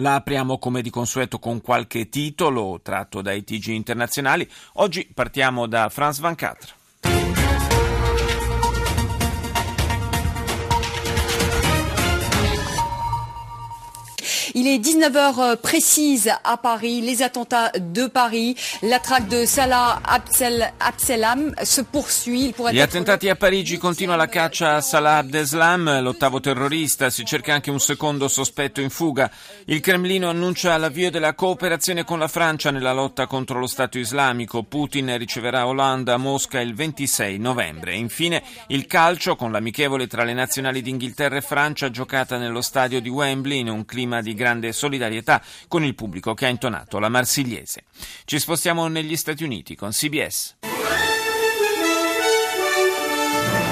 [0.00, 4.48] La apriamo come di consueto con qualche titolo tratto dai TG internazionali.
[4.74, 6.77] Oggi partiamo da Franz Van Catra.
[14.60, 17.00] Il est 19h précises à Paris.
[17.00, 22.56] Les attentats de Paris, la traque de Salah Abdel, Abdelam se poursuit.
[22.72, 27.08] Gli attentati a Parigi continua la caccia a Salah Abdeslam, l'ottavo terrorista.
[27.08, 29.30] Si cerca anche un secondo sospetto in fuga.
[29.66, 34.64] Il Cremlino annuncia l'avvio della cooperazione con la Francia nella lotta contro lo Stato islamico.
[34.64, 37.94] Putin riceverà Hollande a Mosca il 26 novembre.
[37.94, 43.08] Infine il calcio con l'amichevole tra le nazionali d'Inghilterra e Francia giocata nello stadio di
[43.08, 47.84] Wembley in un clima di grande solidarietà con il pubblico che ha intonato la marsigliese.
[48.24, 50.56] Ci spostiamo negli Stati Uniti con CBS.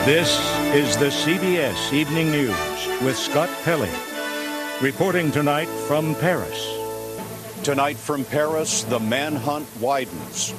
[0.05, 0.39] This
[0.73, 3.91] is the CBS Evening News with Scott Pelley.
[4.81, 6.65] Reporting tonight from Paris.
[7.65, 10.55] Tonight from Paris, the manhunt widens.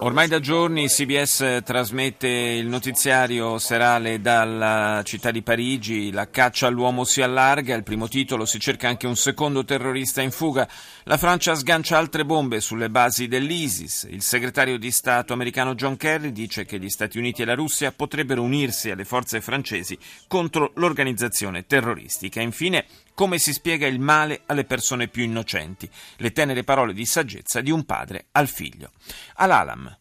[0.00, 7.04] Ormai da giorni CBS trasmette il notiziario serale dalla città di Parigi, la caccia all'uomo
[7.04, 10.68] si allarga, il primo titolo si cerca anche un secondo terrorista in fuga,
[11.04, 16.32] la Francia sgancia altre bombe sulle basi dell'ISIS, il segretario di Stato americano John Kerry
[16.32, 21.66] dice che gli Stati Uniti e la Russia potrebbero unirsi alle forze francesi contro l'organizzazione
[21.66, 22.40] terroristica.
[22.40, 22.84] Infine
[23.15, 27.71] come si spiega il male alle persone più innocenti, le tenere parole di saggezza di
[27.71, 28.91] un padre al figlio.
[29.35, 29.97] Al-Alam.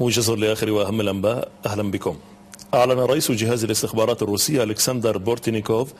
[0.00, 2.18] موجز لآخر وأهم الأنباء أهلا بكم
[2.74, 5.92] أعلن رئيس جهاز الاستخبارات الروسي ألكسندر بورتينيكوف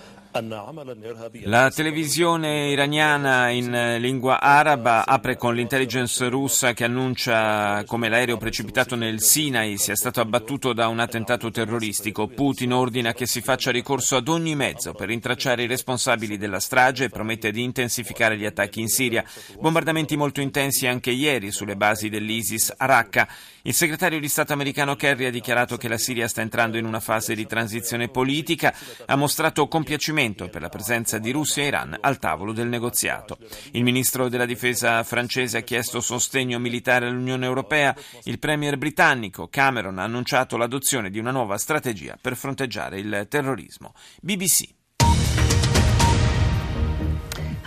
[1.44, 8.96] la televisione iraniana in lingua araba apre con l'intelligence russa che annuncia come l'aereo precipitato
[8.96, 12.28] nel Sinai sia stato abbattuto da un attentato terroristico.
[12.28, 17.06] Putin ordina che si faccia ricorso ad ogni mezzo per rintracciare i responsabili della strage
[17.06, 19.24] e promette di intensificare gli attacchi in Siria.
[19.60, 23.28] Bombardamenti molto intensi anche ieri sulle basi dell'ISIS a Raqqa.
[23.64, 27.02] Il segretario di Stato americano Kerry ha dichiarato che la Siria sta entrando in una
[27.02, 28.74] fase di transizione politica,
[29.06, 33.38] ha mostrato compiacimento per la presenza di Russia e Iran al tavolo del negoziato.
[33.74, 37.96] Il ministro della difesa francese ha chiesto sostegno militare all'Unione Europea.
[38.24, 43.94] Il premier britannico Cameron ha annunciato l'adozione di una nuova strategia per fronteggiare il terrorismo.
[44.20, 44.77] BBC.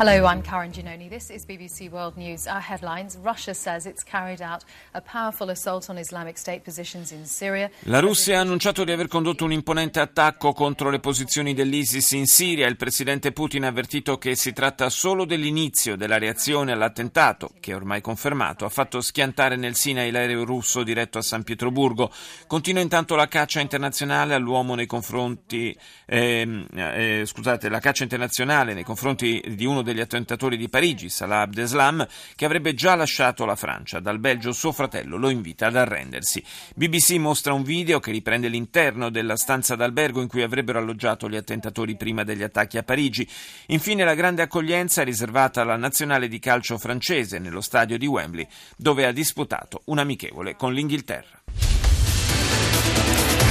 [0.01, 1.11] Hello, I'm Karen Giannoni.
[1.11, 2.47] This is BBC World News.
[2.47, 7.27] Our headlines Russia says it's carried out a powerful assault on Islamic State positions in
[7.27, 7.71] Syria.
[7.81, 12.25] La Russia ha annunciato di aver condotto un imponente attacco contro le posizioni dell'ISIS in
[12.25, 12.67] Siria.
[12.67, 17.75] Il presidente Putin ha avvertito che si tratta solo dell'inizio della reazione all'attentato, che è
[17.75, 18.65] ormai confermato.
[18.65, 22.11] Ha fatto schiantare nel Sinai l'aereo russo diretto a San Pietroburgo.
[22.47, 28.83] Continua intanto la caccia internazionale all'uomo nei confronti, eh, eh, scusate, la caccia internazionale nei
[28.83, 33.57] confronti di uno dei degli attentatori di Parigi, Salah Abdeslam, che avrebbe già lasciato la
[33.57, 34.01] Francia.
[34.01, 36.43] Dal Belgio suo fratello lo invita ad arrendersi.
[36.75, 41.37] BBC mostra un video che riprende l'interno della stanza d'albergo in cui avrebbero alloggiato gli
[41.37, 43.29] attentatori prima degli attacchi a Parigi.
[43.67, 48.47] Infine la grande accoglienza riservata alla nazionale di calcio francese nello stadio di Wembley,
[48.77, 51.43] dove ha disputato un amichevole con l'Inghilterra.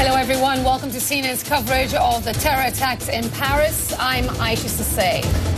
[0.01, 0.63] Hello, everyone.
[0.63, 3.93] Welcome to CNN's coverage of the terror attacks in Paris.
[3.99, 5.48] I'm Aisha Sasay.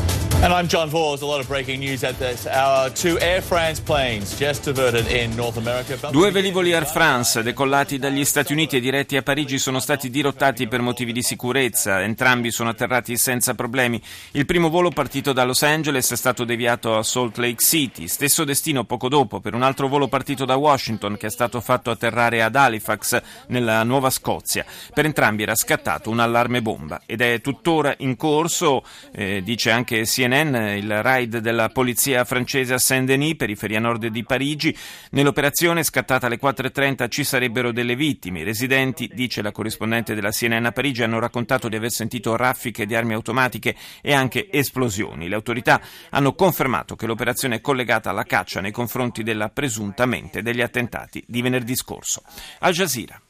[0.43, 1.21] And I'm John Vors.
[1.21, 2.89] A lot of breaking news at this hour.
[2.89, 6.09] Two Air France planes just diverted in North America.
[6.09, 10.67] Due velivoli Air France decollati dagli Stati Uniti e diretti a Parigi sono stati dirottati
[10.67, 12.01] per motivi di sicurezza.
[12.01, 14.01] Entrambi sono atterrati senza problemi.
[14.31, 18.07] Il primo volo partito da Los Angeles è stato deviato a Salt Lake City.
[18.07, 21.91] Stesso destino poco dopo per un altro volo partito da Washington che è stato fatto
[21.91, 24.65] atterrare ad Halifax nella Nuova Scozia.
[24.91, 30.01] Per entrambi era scattato un allarme bomba ed è tuttora in corso, eh, dice anche
[30.01, 34.73] CNN CNN, il raid della polizia francese a Saint-Denis, periferia nord di Parigi.
[35.11, 38.39] Nell'operazione scattata alle 4.30 ci sarebbero delle vittime.
[38.39, 42.85] I residenti, dice la corrispondente della CNN a Parigi, hanno raccontato di aver sentito raffiche
[42.85, 45.27] di armi automatiche e anche esplosioni.
[45.27, 45.81] Le autorità
[46.11, 51.41] hanno confermato che l'operazione è collegata alla caccia nei confronti della presuntamente degli attentati di
[51.41, 52.23] venerdì scorso.
[52.59, 53.21] Al Jazeera.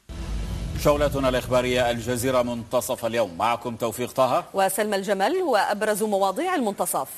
[0.82, 3.38] جولتنا الإخبارية الجزيرة منتصف اليوم.
[3.38, 4.44] معكم توفيق طه.
[4.54, 7.08] وسلمى الجمل وأبرز مواضيع المنتصف.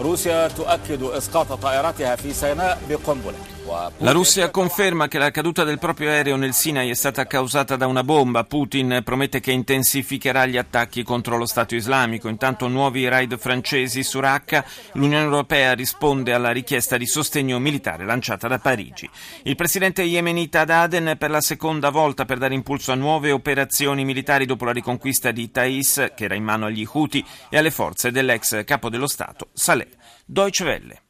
[0.00, 3.57] روسيا تؤكد إسقاط طائراتها في سيناء بقنبلة.
[3.98, 7.86] La Russia conferma che la caduta del proprio aereo nel Sinai è stata causata da
[7.86, 8.44] una bomba.
[8.44, 12.28] Putin promette che intensificherà gli attacchi contro lo Stato islamico.
[12.28, 14.64] Intanto nuovi raid francesi su Raqqa.
[14.92, 19.08] L'Unione Europea risponde alla richiesta di sostegno militare lanciata da Parigi.
[19.42, 24.04] Il presidente yemenita ad Aden per la seconda volta per dare impulso a nuove operazioni
[24.04, 28.10] militari dopo la riconquista di Thais, che era in mano agli Houthi, e alle forze
[28.10, 29.88] dell'ex capo dello Stato, Saleh.
[30.24, 31.02] Deutsche Welle.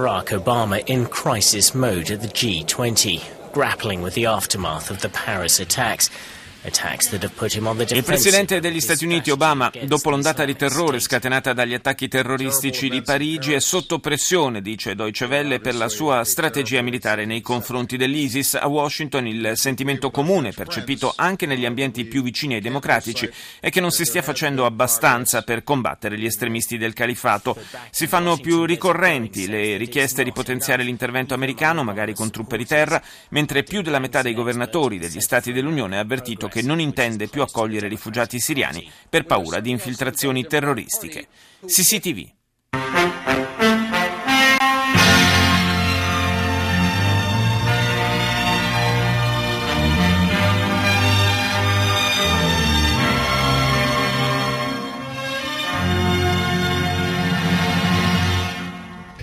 [0.00, 5.60] Barack Obama in crisis mode at the G20, grappling with the aftermath of the Paris
[5.60, 6.08] attacks.
[6.62, 13.00] Il presidente degli Stati Uniti Obama, dopo l'ondata di terrore scatenata dagli attacchi terroristici di
[13.00, 18.56] Parigi, è sotto pressione, dice Deutsche Welle, per la sua strategia militare nei confronti dell'ISIS.
[18.56, 23.80] A Washington il sentimento comune, percepito anche negli ambienti più vicini ai democratici, è che
[23.80, 27.56] non si stia facendo abbastanza per combattere gli estremisti del califato.
[27.90, 33.02] Si fanno più ricorrenti le richieste di potenziare l'intervento americano, magari con truppe di terra,
[33.30, 37.41] mentre più della metà dei governatori degli Stati dell'Unione ha avvertito che non intende più
[37.41, 41.27] accogliere rifugiati siriani per paura di infiltrazioni terroristiche.
[41.65, 42.33] CCTV.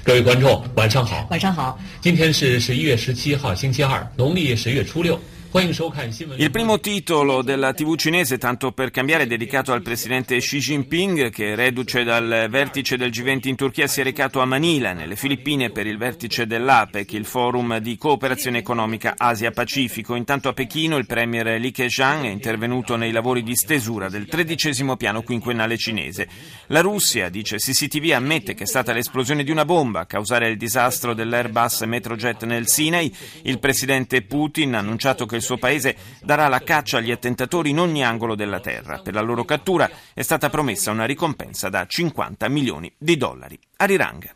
[0.05, 1.27] 各位观众，晚上好。
[1.31, 1.79] 晚上好。
[2.01, 5.19] 今天是十一月十七号，星期二，农历十月初六。
[5.60, 11.32] Il primo titolo della TV cinese, tanto per cambiare, è dedicato al presidente Xi Jinping
[11.32, 15.72] che, reduce dal vertice del G20 in Turchia, si è recato a Manila, nelle Filippine,
[15.72, 20.14] per il vertice dell'APEC, il forum di cooperazione economica Asia-Pacifico.
[20.14, 24.96] Intanto a Pechino il premier Li Keqiang è intervenuto nei lavori di stesura del tredicesimo
[24.96, 26.28] piano quinquennale cinese.
[26.68, 30.58] La Russia, dice CCTV, ammette che è stata l'esplosione di una bomba a causare il
[30.58, 33.12] disastro dell'Airbus Metrojet nel Sinai.
[33.42, 37.80] Il presidente Putin ha annunciato che il suo paese darà la caccia agli attentatori in
[37.80, 39.00] ogni angolo della terra.
[39.00, 43.58] Per la loro cattura è stata promessa una ricompensa da 50 milioni di dollari.
[43.78, 44.36] Arirang.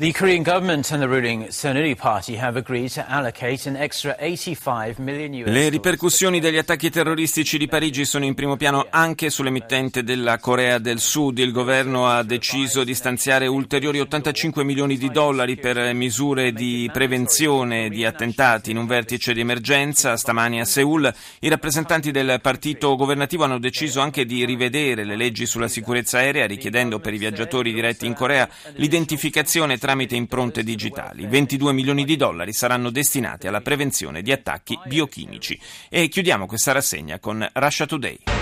[0.00, 5.00] The Korean government and the ruling Saenuri Party have agreed to allocate an extra 85
[5.00, 10.04] million US Le ripercussioni degli attacchi terroristici di Parigi sono in primo piano anche sull'emittente
[10.04, 11.38] della Corea del Sud.
[11.38, 17.88] Il governo ha deciso di stanziare ulteriori 85 milioni di dollari per misure di prevenzione
[17.88, 20.16] di attentati in un vertice di emergenza.
[20.16, 25.44] Stamani a Seoul i rappresentanti del partito governativo hanno deciso anche di rivedere le leggi
[25.44, 31.26] sulla sicurezza aerea, richiedendo per i viaggiatori diretti in Corea l'identificazione tra tramite impronte digitali.
[31.26, 35.58] 22 milioni di dollari saranno destinati alla prevenzione di attacchi biochimici.
[35.88, 38.37] E chiudiamo questa rassegna con Russia Today.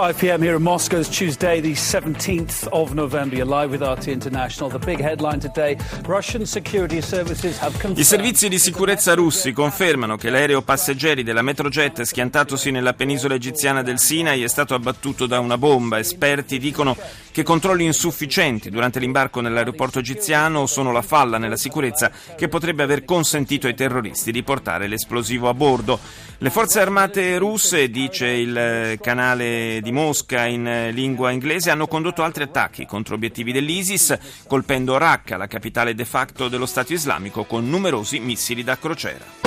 [0.00, 0.40] 5 p.m.
[0.40, 0.98] here in Moscow.
[0.98, 3.36] It's Tuesday, the 17th of November.
[3.36, 4.70] You're live with RT International.
[4.70, 5.76] The big headline today
[6.06, 7.98] Russian security services have confirmed.
[7.98, 13.82] I servizi di sicurezza russi confermano che l'aereo passeggeri della Metrojet schiantatosi nella penisola egiziana
[13.82, 15.98] del Sinai è stato abbattuto da una bomba.
[15.98, 16.96] Esperti dicono
[17.30, 23.04] che controlli insufficienti durante l'imbarco nell'aeroporto egiziano sono la falla nella sicurezza che potrebbe aver
[23.04, 26.00] consentito ai terroristi di portare l'esplosivo a bordo.
[26.38, 32.44] Le forze armate russe, dice il canale di Mosca in lingua inglese, hanno condotto altri
[32.44, 38.20] attacchi contro obiettivi dell'ISIS, colpendo Raqqa, la capitale de facto dello Stato islamico, con numerosi
[38.20, 39.39] missili da crociera.